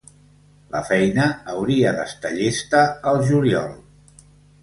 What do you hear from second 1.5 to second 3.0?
hauria d’estar llesta